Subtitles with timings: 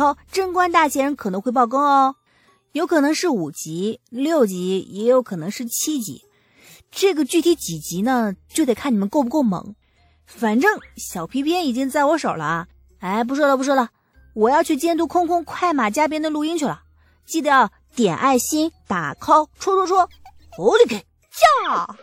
[0.00, 2.16] 考，贞观大贤人可能会爆更哦，
[2.72, 6.24] 有可能是五级、六级，也有可能是七级。
[6.90, 9.74] 这个具体几级呢，就得看你们够不够猛。
[10.24, 12.68] 反正小皮鞭已经在我手了啊！
[13.00, 13.90] 哎，不说了不说了，
[14.32, 16.82] 我要去监督空空快马加鞭的录音去了。
[17.26, 20.08] 记得要点爱心、打 call、戳戳戳，
[20.50, 21.94] 火力给呀！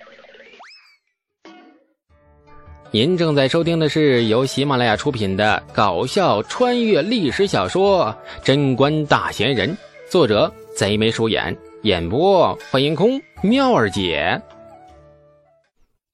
[2.91, 8.15] 您正在收听的是由喜马拉雅出品的搞笑穿越历史小说
[8.45, 9.69] 《贞观大贤人》，
[10.09, 14.41] 作者贼眉鼠眼，演播欢迎空妙儿姐。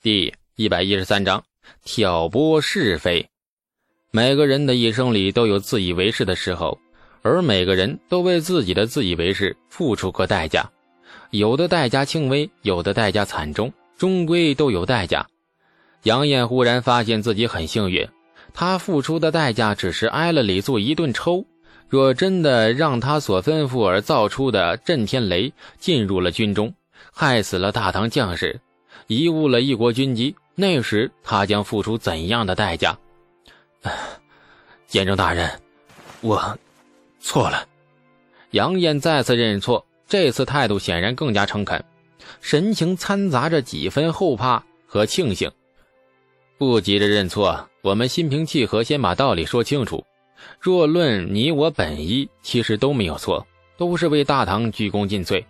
[0.01, 1.43] 第一百一十三章
[1.85, 3.23] 挑拨是非。
[4.09, 6.75] 每个人的一生里都有自以为是的时候，
[7.21, 10.67] 而每个人都为自己的自以为是付出过代价，
[11.29, 15.23] 有的代价轻微，有的代价惨重，终归都有代价。
[16.03, 18.07] 杨艳忽然发现自己很幸运，
[18.53, 21.45] 她付出的代价只是挨了李素一顿抽。
[21.89, 26.73] 若真的让他所吩咐而造出的震天雷进入了军中，
[27.13, 28.59] 害死了大唐将士，
[29.07, 32.97] 贻误了一国军机，那时他将付出怎样的代价？
[34.87, 35.51] 监正大人，
[36.21, 36.57] 我
[37.19, 37.67] 错了。
[38.51, 41.83] 杨艳再次认错，这次态度显然更加诚恳，
[42.41, 45.51] 神情掺杂着几分后怕和庆幸。
[46.57, 50.05] 不急着认错，我们心平气和，先把道理说清楚。
[50.59, 53.45] 若论你我本意，其实都没有错，
[53.77, 55.43] 都是为大唐鞠躬尽瘁。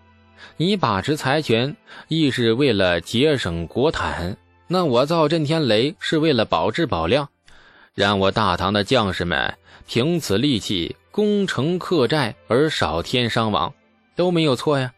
[0.58, 1.76] 你把持财权，
[2.08, 4.36] 亦是为了节省国产；
[4.68, 7.30] 那我造震天雷，是为了保质保量，
[7.94, 9.54] 让我大唐的将士们
[9.88, 13.74] 凭此力气攻城克寨而少添伤亡，
[14.16, 14.92] 都没有错呀，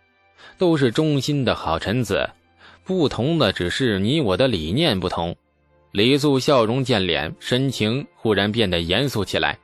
[0.57, 2.29] 都是忠心的好臣子。
[2.83, 5.35] 不同的只是你我的理念不同。
[5.95, 9.57] 李素笑容渐敛，神情忽然变得严肃起来。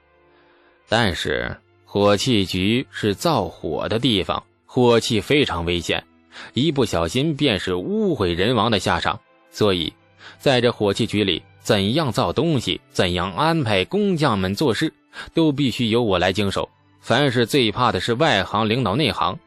[0.87, 6.01] 但是火器局是造火的地方，火器非常危险，
[6.53, 9.19] 一不小心便是污毁人亡的下场。
[9.49, 9.91] 所以，
[10.39, 14.93] 在这火器局里，怎样造东西，怎样安排工匠们做事，
[15.33, 16.69] 都必须由我来经手。
[17.01, 19.37] 凡是最怕的是外行领导内行。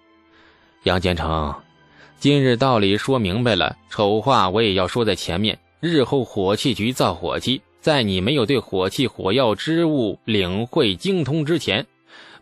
[0.82, 1.54] 杨建成，
[2.18, 5.58] 今日道理说明白了，丑话我也要说在前面。
[5.84, 11.86] 日后火器局造火器，在你没有对火器火药之物领会精通之前，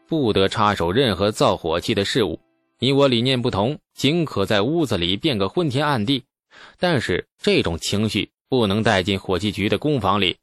[0.07, 2.39] 不得插手任何造火器的事物。
[2.79, 6.23] 你我理念不同，仅可在屋子里变个昏天暗地，
[6.79, 10.37] 但是这种情绪不能带进火器局的工坊里。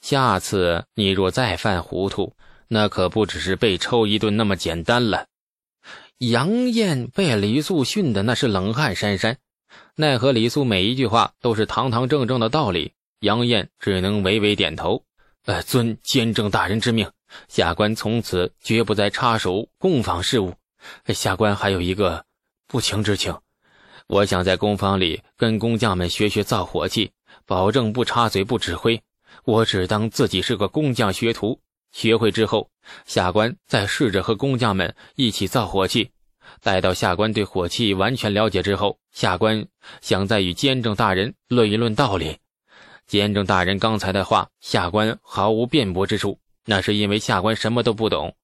[0.00, 2.34] 下次你若再犯糊涂，
[2.66, 5.26] 那可不只是被抽一顿那么简单了。
[6.18, 9.36] 杨艳被李素训的那是冷汗潸潸。
[9.96, 15.04] 奈何李素每一句话都是堂堂正正的道理，杨艳只能微微点头。
[15.46, 17.10] 呃，遵监正大人之命，
[17.48, 20.54] 下官从此绝不再插手工坊事务。
[21.08, 22.24] 下官还有一个
[22.66, 23.36] 不情之请，
[24.06, 27.12] 我想在工坊里跟工匠们学学造火器，
[27.46, 29.02] 保证不插嘴不指挥。
[29.44, 31.60] 我只当自己是个工匠学徒，
[31.92, 32.70] 学会之后，
[33.04, 36.10] 下官再试着和工匠们一起造火器。
[36.62, 39.66] 待到下官对火器完全了解之后，下官
[40.00, 42.38] 想再与监正大人论一论道理。
[43.06, 48.34] 监正大人刚才的话，下官毫无辩驳之处，那是因为下官什么都不懂。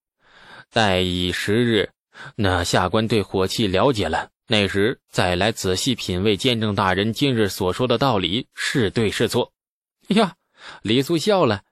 [0.70, 1.90] 待以时日，
[2.36, 9.52] 那下官对火器了解了，那时再来仔细品味监正大人今日所说的道理是对是错。
[10.08, 10.34] 呀，
[10.82, 11.62] 李素笑了，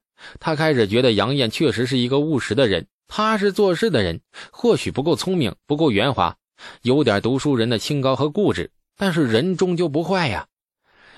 [0.41, 2.87] 他开始觉得杨艳确实是一个务实的人。
[3.09, 4.21] 他是做事的人，
[4.53, 6.37] 或许不够聪明，不够圆滑，
[6.83, 10.47] 有点读书人的清高和固执，但是人终究不坏呀。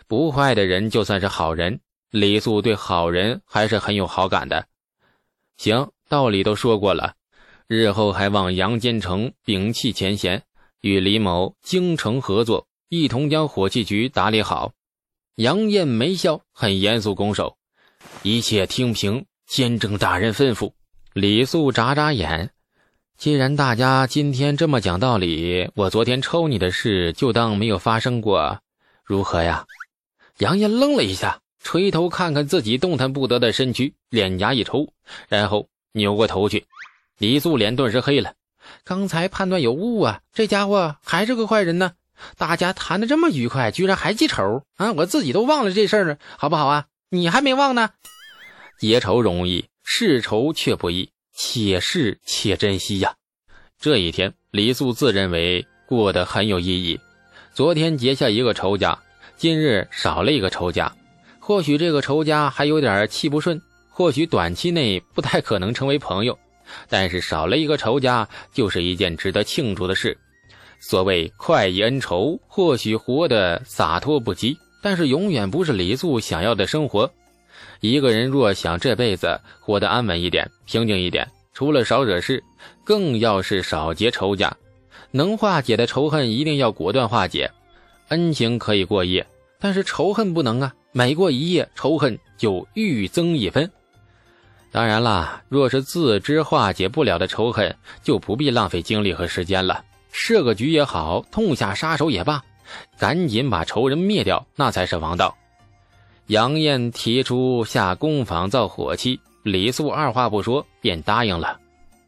[0.07, 1.81] 不坏的人就算是好人，
[2.11, 4.67] 李素对好人还是很有好感的。
[5.57, 7.15] 行，道理都说过了，
[7.67, 10.45] 日后还望杨坚成摒弃前嫌，
[10.81, 14.73] 与李某精诚合作，一同将火器局打理好。
[15.35, 17.57] 杨艳眉笑，很严肃拱手
[18.23, 20.73] ：“一切听凭监正大人吩咐。”
[21.13, 22.51] 李素眨眨眼，
[23.19, 28.61] 既然大家今天这么讲道理，我昨天抽你的事就当没有发生过，
[29.05, 29.67] 如何呀？
[30.39, 34.93] 杨艳愣了一下，垂头看看自己动弹不得的身躯，脸颊一抽，
[35.29, 36.65] 然后扭过头去。
[37.19, 38.35] 李素脸顿时黑了，
[38.85, 41.95] 刚才判断有误啊，这家伙还是个坏人呢。
[42.37, 44.93] 大家谈的这么愉快，居然还记仇啊！
[44.93, 46.87] 我自己都忘了这事儿了，好不好啊？
[47.09, 47.91] 你还没忘呢？
[48.79, 49.65] 结仇容易。
[49.93, 53.13] 世仇却不易，且试且珍惜呀！
[53.81, 57.01] 这一天，李素自认为过得很有意义。
[57.53, 58.97] 昨天结下一个仇家，
[59.37, 60.95] 今日少了一个仇家。
[61.41, 66.39] 或许这个仇家还有点气不顺，或许短期内不太可能成为朋友。
[66.89, 70.17] 但是少了一个仇家，就是一件值得庆祝的事。
[70.79, 77.13] 所谓快意恩仇，或许活得洒脱不羁，但是永远不是李素想要的生活。
[77.81, 82.43] 一个人若想这辈子活得安稳一点、平静一点，除了少惹事，
[82.85, 84.55] 更要是少结仇家。
[85.13, 87.51] 能化解的仇恨一定要果断化解，
[88.09, 89.27] 恩情可以过夜，
[89.59, 90.75] 但是仇恨不能啊！
[90.93, 93.71] 每过一夜，仇恨就愈增一分。
[94.73, 99.85] 当然啦，若是自知化解不了的仇恨，就不必浪费精力和时间了。
[100.13, 102.43] 设个局也好，痛下杀手也罢，
[102.99, 105.37] 赶紧把仇人灭掉，那才是王道。
[106.31, 111.59] 杨艳提出下工坊造火器，李素二话不说便答应了。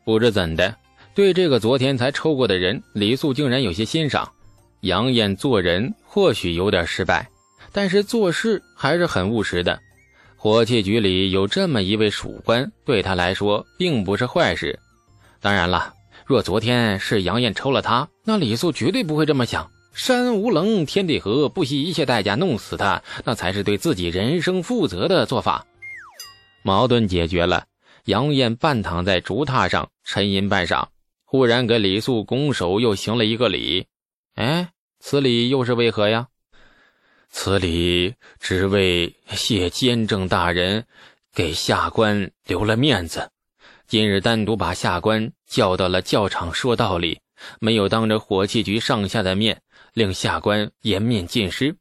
[0.04, 0.76] 不知怎的，
[1.12, 4.30] 对这个昨天才抽过的人，李素竟然有些欣赏。
[4.82, 7.28] 杨艳做人或许有点失败，
[7.72, 9.76] 但是做事还是很务实的。
[10.36, 14.78] 火器局里有这么一位属官，对他来说并不是坏事。
[15.40, 15.92] 当然了，
[16.24, 19.68] 若昨天是杨艳抽了他，那李素绝对不会这么想。
[19.94, 25.66] 山无棱，天地合，不惜一切代价弄死他，那才是对自己人生负责的做法。
[26.62, 27.66] 矛盾解决了，
[28.06, 30.86] 杨艳半躺在竹榻上沉吟半晌，
[31.24, 33.86] 忽然给李素拱手，又行了一个礼。
[34.34, 36.28] 哎，此礼又是为何呀？
[37.28, 40.84] 此礼只为谢监正大人
[41.34, 43.30] 给下官留了面子，
[43.86, 47.20] 今日单独把下官叫到了教场说道理，
[47.60, 49.62] 没有当着火器局上下的面
[49.92, 51.76] 令下官颜面尽失。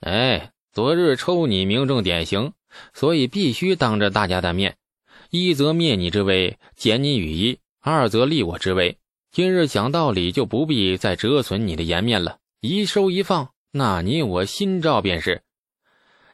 [0.00, 2.52] 哎，昨日抽你名正典刑，
[2.92, 4.76] 所以必须当着大家的面，
[5.30, 8.98] 一则灭你之威，减你羽翼；二则立我之威。
[9.32, 13.50] 今日讲道理，就不必再折损你的颜面了，一收一放。
[13.72, 15.42] 那你我心照便是。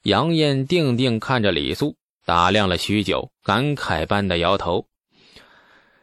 [0.02, 4.87] 杨艳定定看着李素，打量了许久，感慨般的摇头。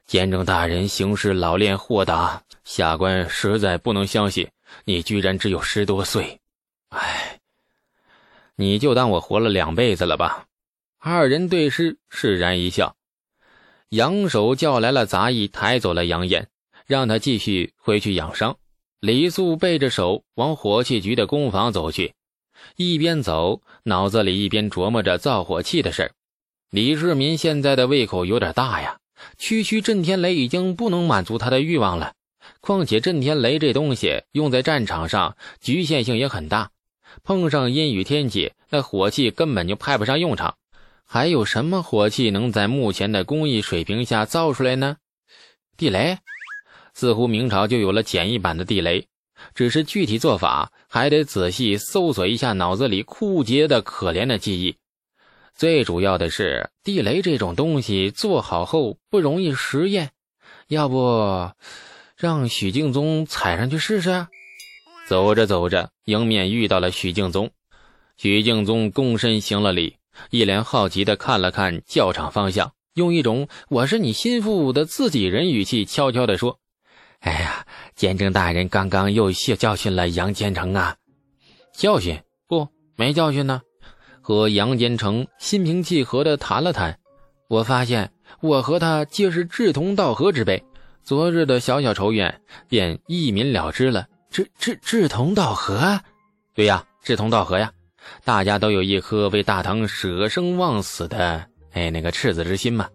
[0.10, 4.50] 监正大人行事老练豁达，下官实在不能相信
[4.84, 6.40] 你居然只有十多岁。
[6.90, 7.38] 唉，
[8.56, 10.48] 你就当我活了两辈子了吧。
[10.98, 12.96] 二人对视，释然一笑。
[13.90, 16.48] 杨手叫来了杂役，抬走了杨艳，
[16.88, 18.58] 让他继续回去养伤。
[19.00, 22.16] 李素背着手往火器局的工坊走去，
[22.78, 26.12] 一边走，脑子里一边琢磨着造火器的事
[26.72, 28.99] 李世民现在的胃口有点大呀，
[29.38, 32.14] 区区震天雷已经不能满足他的欲望了。
[32.62, 36.72] 况且震天雷这东西用在战场上局限性也很大，
[37.24, 40.56] 碰上阴雨天气，那火器根本就派不上用场。
[41.06, 44.98] 还有什么火器能在目前的工艺水平下造出来呢？
[45.78, 46.18] 地雷。
[46.94, 49.08] 似乎明朝就有了简易版的地雷，
[49.56, 54.76] 只是具体做法还得仔细搜索一下脑子里枯竭的可怜的记忆。
[55.60, 60.12] 最主要的是，地雷这种东西做好后不容易实验，
[60.70, 61.52] 要不
[62.16, 64.26] 让许敬宗踩上去试试？
[65.06, 67.52] 走着走着，迎面遇到了许敬宗。
[68.16, 69.98] 许敬宗躬身行了礼，
[70.30, 76.58] 一脸好奇地看了看教场方向，用一种“我是你心腹的自己人”语气悄悄地说。
[77.20, 77.66] 哎呀，
[77.96, 80.96] 监正大人刚刚又教教训了杨坚成啊！
[81.74, 82.18] 教训
[82.48, 83.62] 不没教训呢，
[84.22, 86.98] 和杨坚成心平气和的谈了谈。
[87.48, 88.12] 我发现
[88.42, 90.64] 我和他皆是志同道合之辈，
[91.04, 94.08] 昨日的小小仇怨便一泯了之了。
[94.30, 96.00] 志志志同道合？
[96.54, 97.72] 对呀，志同道合呀！
[98.24, 102.88] 大家都有一颗为大唐舍生忘死的哎那个赤子之心嘛。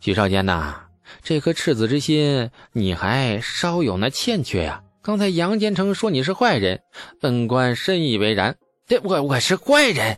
[0.00, 0.82] 许少监呐。
[1.22, 4.82] 这颗赤子之心，你还稍有那欠缺呀？
[5.02, 6.80] 刚才杨坚成说你是坏人，
[7.20, 8.56] 本官深以为然。
[8.88, 10.16] 这我我是坏人？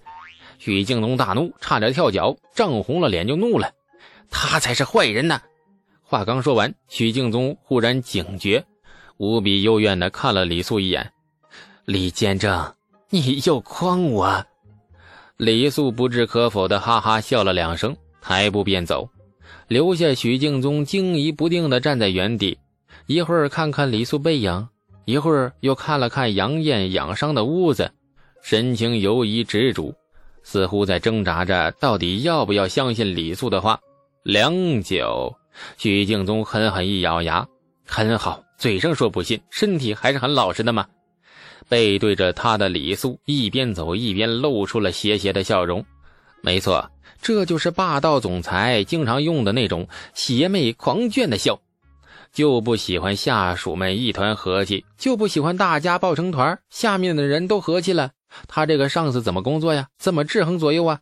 [0.58, 3.72] 许敬宗大怒，差点跳脚，涨红了脸就怒了。
[4.30, 5.40] 他才是坏人呢！
[6.02, 8.62] 话刚说完，许敬宗忽然警觉，
[9.16, 11.10] 无比幽怨地看了李素一眼。
[11.86, 12.74] 李监正，
[13.08, 14.44] 你又诓我！
[15.38, 19.08] 李素不置可否的哈哈笑了两声，抬步便走。
[19.66, 22.58] 留下许敬宗惊疑不定地站在原地，
[23.06, 24.68] 一会儿看看李素背影，
[25.06, 27.92] 一会儿又看了看杨艳养伤的屋子，
[28.48, 29.94] 神情犹疑执着，
[30.42, 33.78] 似乎在挣扎着到底要不要相信李素的话。
[34.22, 35.36] 良久，
[35.76, 37.46] 许敬宗狠狠一咬牙
[37.84, 40.86] ：“很好，嘴上说不信，身体还是很老实的嘛。”
[41.68, 45.84] 背对着他的李素一边走一边露出了邪邪的笑容。
[46.40, 46.90] 没错。
[47.20, 51.60] 这就是霸道总裁经常用的那种邪魅狂狷的笑，
[52.32, 58.12] 就不喜欢下属们一团和气，就不喜欢大家抱成团，下面的人都和气了，
[58.46, 59.88] 他这个上司怎么工作呀？
[59.98, 61.00] 怎么制衡左右啊？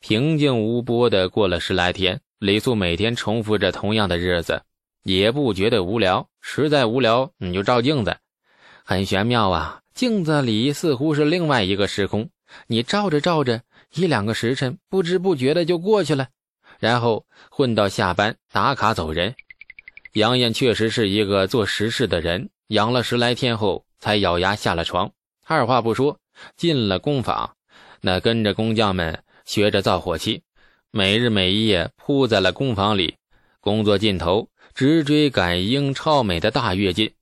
[0.00, 4.62] 平静无波的过了十来天，李素每天重复着同样的日子，
[5.02, 6.28] 也不觉得无聊。
[6.40, 8.18] 实在无聊，你就照镜子，
[8.84, 9.80] 很玄妙啊！
[9.94, 12.28] 镜子里似乎是另外一个时空，
[12.66, 13.62] 你照着照着，
[13.94, 16.28] 一两个时辰不知不觉的就过去了，
[16.78, 19.34] 然后混到下班打卡走人。
[20.12, 25.10] 杨艳确实是一个做实事的人，养了十来天后才咬牙下了床，
[25.46, 26.18] 二话不说
[26.56, 27.54] 进了工坊，
[28.00, 30.42] 那跟着工匠们学着造火器。
[30.90, 33.16] 每日每夜扑在了工坊里，
[33.60, 37.12] 工作尽头直追赶英超美的大跃进。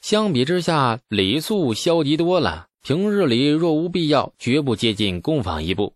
[0.00, 2.68] 相比之下，李素消极多了。
[2.82, 5.94] 平日里若无必要，绝不接近工坊一步。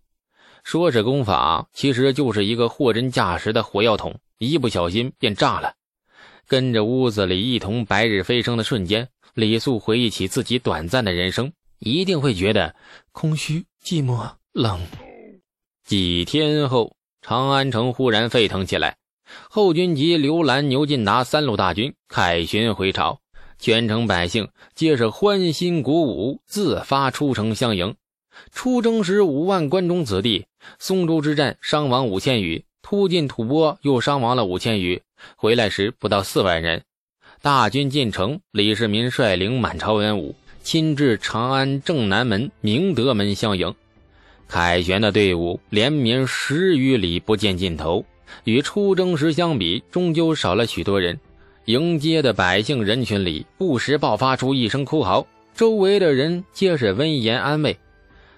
[0.64, 5.75] 说是工坊，其实就是一个货真价实的火药桶，一不小心便炸了。
[6.46, 11.50] 跟着屋子里一同白日飞升的瞬间，李素回忆起自己短暂的人生，
[11.84, 12.74] 一定会觉得
[13.12, 14.80] 空虚、寂寞、冷。
[15.84, 16.96] 几天后。
[17.26, 18.98] 长安城忽然沸腾起来，
[19.48, 23.18] 后军及刘兰、牛进达三路大军凯旋回朝，
[23.58, 27.96] 全城百姓皆是欢欣鼓舞，自发出城相迎。
[28.52, 30.44] 出征时五万关中子弟，
[30.78, 35.00] 松州之战伤亡五千余，突进吐蕃又伤亡了五千余，
[35.34, 36.82] 回来时不到四万人。
[37.40, 43.73] 大军进城，李世民率领满朝文武亲至长安正南门明德门相迎。
[44.49, 48.04] 凯旋的队伍连绵十余里不见尽头，
[48.44, 51.21] 与出征时相比，终究少了许多人。
[51.66, 57.76] 迎接的百姓人群里，不时爆发出一声哭嚎，周围的人皆是温言安慰。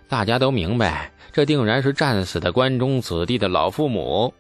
[0.09, 4.33] 大家都明白，这定然是战死的关中子弟的老父母。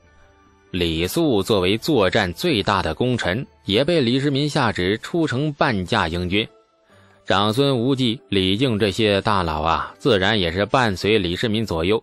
[0.72, 6.46] 李肃作为作战最大的功臣，也被李世民下旨出城半驾迎军。
[7.26, 12.00] 长孙无忌、李靖这些大佬啊，自然也是伴随李世民左右，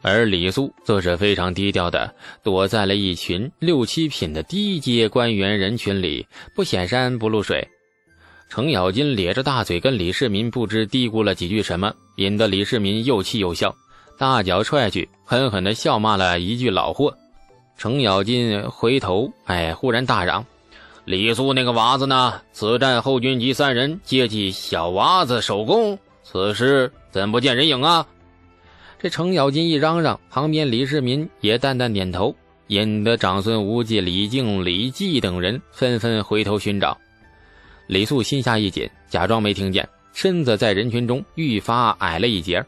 [0.00, 7.68] 而李肃则是非常低调的，躲在了一群六七品的低阶官员人群里，不显山不露水。
[8.48, 13.76] 程咬金咧着大嘴跟李世民不知嘀咕了几句什么，引得李世民又气又笑，
[14.16, 17.14] 大脚踹去，狠狠地笑骂了一句“老货”。
[17.76, 20.46] 程咬金回头，哎，忽然大嚷。
[21.04, 22.40] 李肃那个娃子呢？
[22.52, 28.06] 此战后军及三人接替小娃子守宫，此时怎不见人影啊？
[29.00, 32.32] 这程咬金一嚷嚷，旁边李世民也淡淡点头，
[32.68, 36.96] 引得长孙无忌、李靖、李绩等人纷纷回头寻找。
[37.88, 42.64] 李肃心下一紧，假装没听见，身子在人群中愈发矮了一截。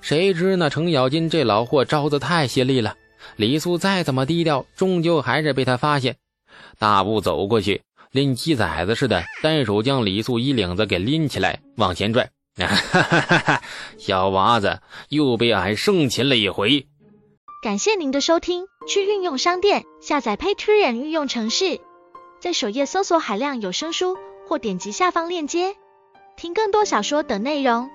[0.00, 2.96] 谁知那程咬金这老货招子太犀利了，
[3.36, 6.16] 李肃再怎么低调，终究还是被他发现。
[6.78, 12.30] 大步走过去，拎鸡崽子似的，单手将李素衣领子给拎起来，往前拽。
[12.56, 13.62] 哈哈哈
[13.96, 16.86] 小娃子又被俺生擒了一回。
[17.62, 21.80] 感谢您的收听，去运用商店下载 Patreon 运用城市，
[22.40, 24.16] 在首页搜索海量有声书，
[24.48, 25.76] 或点击下方链接
[26.36, 27.90] 听更多小说等内容。